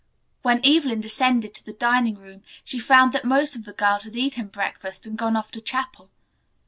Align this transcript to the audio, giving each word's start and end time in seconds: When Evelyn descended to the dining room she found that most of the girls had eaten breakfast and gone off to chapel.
When 0.41 0.65
Evelyn 0.65 0.99
descended 0.99 1.53
to 1.53 1.63
the 1.63 1.73
dining 1.73 2.15
room 2.17 2.41
she 2.63 2.79
found 2.79 3.13
that 3.13 3.23
most 3.23 3.55
of 3.55 3.65
the 3.65 3.71
girls 3.71 4.05
had 4.05 4.15
eaten 4.15 4.47
breakfast 4.47 5.05
and 5.05 5.15
gone 5.15 5.35
off 5.35 5.51
to 5.51 5.61
chapel. 5.61 6.09